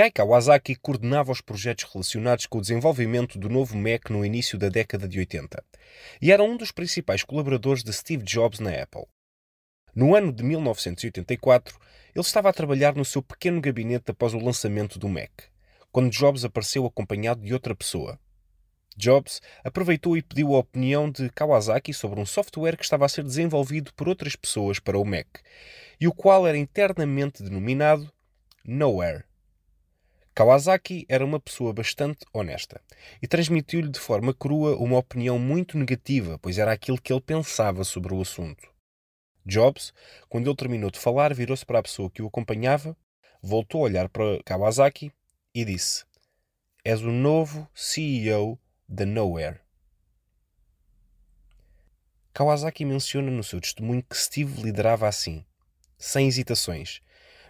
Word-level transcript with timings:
Guy 0.00 0.10
Kawasaki 0.12 0.76
coordenava 0.76 1.30
os 1.30 1.42
projetos 1.42 1.84
relacionados 1.92 2.46
com 2.46 2.56
o 2.56 2.60
desenvolvimento 2.62 3.38
do 3.38 3.50
novo 3.50 3.76
Mac 3.76 4.08
no 4.08 4.24
início 4.24 4.56
da 4.56 4.70
década 4.70 5.06
de 5.06 5.18
80 5.18 5.62
e 6.22 6.32
era 6.32 6.42
um 6.42 6.56
dos 6.56 6.72
principais 6.72 7.22
colaboradores 7.22 7.84
de 7.84 7.92
Steve 7.92 8.24
Jobs 8.24 8.60
na 8.60 8.70
Apple. 8.70 9.04
No 9.94 10.16
ano 10.16 10.32
de 10.32 10.42
1984, 10.42 11.78
ele 12.14 12.24
estava 12.24 12.48
a 12.48 12.52
trabalhar 12.54 12.94
no 12.94 13.04
seu 13.04 13.22
pequeno 13.22 13.60
gabinete 13.60 14.10
após 14.10 14.32
o 14.32 14.38
lançamento 14.38 14.98
do 14.98 15.06
Mac, 15.06 15.42
quando 15.92 16.08
Jobs 16.08 16.46
apareceu 16.46 16.86
acompanhado 16.86 17.42
de 17.42 17.52
outra 17.52 17.74
pessoa. 17.74 18.18
Jobs 18.96 19.42
aproveitou 19.62 20.16
e 20.16 20.22
pediu 20.22 20.54
a 20.54 20.60
opinião 20.60 21.10
de 21.10 21.28
Kawasaki 21.28 21.92
sobre 21.92 22.18
um 22.18 22.24
software 22.24 22.78
que 22.78 22.84
estava 22.84 23.04
a 23.04 23.08
ser 23.10 23.22
desenvolvido 23.22 23.92
por 23.92 24.08
outras 24.08 24.34
pessoas 24.34 24.78
para 24.78 24.96
o 24.96 25.04
Mac 25.04 25.26
e 26.00 26.08
o 26.08 26.14
qual 26.14 26.48
era 26.48 26.56
internamente 26.56 27.42
denominado 27.42 28.10
Nowhere. 28.64 29.28
Kawasaki 30.40 31.04
era 31.06 31.22
uma 31.22 31.38
pessoa 31.38 31.70
bastante 31.70 32.24
honesta 32.32 32.80
e 33.20 33.28
transmitiu-lhe 33.28 33.90
de 33.90 34.00
forma 34.00 34.32
crua 34.32 34.74
uma 34.78 34.96
opinião 34.96 35.38
muito 35.38 35.76
negativa, 35.76 36.38
pois 36.38 36.56
era 36.56 36.72
aquilo 36.72 36.98
que 36.98 37.12
ele 37.12 37.20
pensava 37.20 37.84
sobre 37.84 38.14
o 38.14 38.22
assunto. 38.22 38.66
Jobs, 39.44 39.92
quando 40.30 40.48
ele 40.48 40.56
terminou 40.56 40.90
de 40.90 40.98
falar, 40.98 41.34
virou-se 41.34 41.66
para 41.66 41.80
a 41.80 41.82
pessoa 41.82 42.10
que 42.10 42.22
o 42.22 42.26
acompanhava, 42.26 42.96
voltou 43.42 43.82
a 43.82 43.84
olhar 43.84 44.08
para 44.08 44.42
Kawasaki 44.42 45.12
e 45.54 45.62
disse: 45.62 46.06
És 46.82 47.02
o 47.02 47.10
novo 47.10 47.68
CEO 47.74 48.58
da 48.88 49.04
Nowhere. 49.04 49.60
Kawasaki 52.32 52.86
menciona 52.86 53.30
no 53.30 53.44
seu 53.44 53.60
testemunho 53.60 54.02
que 54.02 54.16
Steve 54.16 54.62
liderava 54.62 55.06
assim, 55.06 55.44
sem 55.98 56.26
hesitações, 56.26 57.02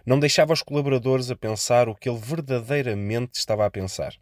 não 0.05 0.19
deixava 0.19 0.53
os 0.53 0.61
colaboradores 0.61 1.29
a 1.29 1.35
pensar 1.35 1.87
o 1.89 1.95
que 1.95 2.09
ele 2.09 2.19
verdadeiramente 2.19 3.37
estava 3.37 3.65
a 3.65 3.71
pensar. 3.71 4.15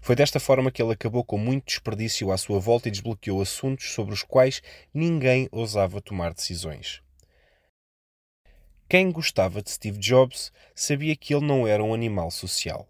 Foi 0.00 0.14
desta 0.14 0.38
forma 0.38 0.70
que 0.70 0.80
ele 0.80 0.92
acabou 0.92 1.24
com 1.24 1.36
muito 1.36 1.66
desperdício 1.66 2.30
à 2.30 2.36
sua 2.36 2.60
volta 2.60 2.88
e 2.88 2.90
desbloqueou 2.90 3.42
assuntos 3.42 3.92
sobre 3.92 4.14
os 4.14 4.22
quais 4.22 4.62
ninguém 4.94 5.48
ousava 5.50 6.00
tomar 6.00 6.32
decisões. 6.32 7.02
Quem 8.88 9.10
gostava 9.10 9.60
de 9.60 9.70
Steve 9.70 9.98
Jobs 9.98 10.52
sabia 10.74 11.16
que 11.16 11.34
ele 11.34 11.44
não 11.44 11.66
era 11.66 11.82
um 11.82 11.92
animal 11.92 12.30
social. 12.30 12.88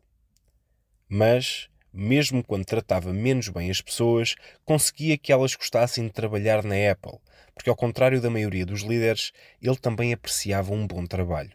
Mas, 1.09 1.71
mesmo 1.97 2.45
quando 2.45 2.65
tratava 2.65 3.13
menos 3.13 3.49
bem 3.49 3.71
as 3.71 3.81
pessoas, 3.81 4.35
conseguia 4.65 5.17
que 5.17 5.33
elas 5.33 5.55
gostassem 5.55 6.07
de 6.07 6.13
trabalhar 6.13 6.63
na 6.63 6.75
Apple, 6.91 7.19
porque, 7.55 7.71
ao 7.71 7.77
contrário 7.77 8.21
da 8.21 8.29
maioria 8.29 8.67
dos 8.67 8.83
líderes, 8.83 9.33
ele 9.63 9.77
também 9.77 10.13
apreciava 10.13 10.73
um 10.73 10.87
bom 10.87 11.07
trabalho. 11.07 11.53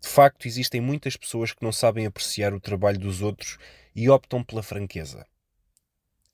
De 0.00 0.08
facto, 0.08 0.46
existem 0.46 0.80
muitas 0.80 1.16
pessoas 1.16 1.52
que 1.52 1.64
não 1.64 1.72
sabem 1.72 2.06
apreciar 2.06 2.54
o 2.54 2.60
trabalho 2.60 2.98
dos 2.98 3.22
outros 3.22 3.58
e 3.94 4.08
optam 4.08 4.44
pela 4.44 4.62
franqueza. 4.62 5.26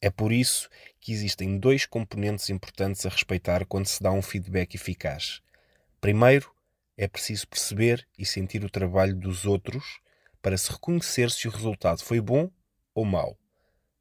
É 0.01 0.11
por 0.11 0.33
isso 0.33 0.69
que 1.01 1.13
existem 1.13 1.59
dois 1.59 1.87
componentes 1.87 2.51
importantes 2.51 3.07
a 3.07 3.09
respeitar 3.09 3.65
quando 3.65 3.87
se 3.87 4.03
dá 4.03 4.13
um 4.13 4.21
feedback 4.21 4.75
eficaz. 4.75 5.41
Primeiro, 6.01 6.53
é 6.97 7.09
preciso 7.09 7.49
perceber 7.49 8.07
e 8.19 8.27
sentir 8.27 8.65
o 8.65 8.71
trabalho 8.71 9.15
dos 9.15 9.47
outros 9.47 10.01
para 10.43 10.59
se 10.59 10.71
reconhecer 10.71 11.31
se 11.31 11.47
o 11.47 11.51
resultado 11.51 12.03
foi 12.03 12.21
bom 12.21 12.51
ou 12.95 13.05
mau. 13.05 13.37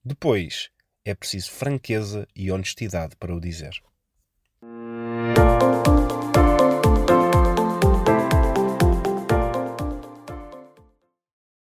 Depois, 0.03 0.69
é 1.05 1.13
preciso 1.13 1.51
franqueza 1.51 2.27
e 2.35 2.51
honestidade 2.51 3.15
para 3.15 3.35
o 3.35 3.39
dizer. 3.39 3.81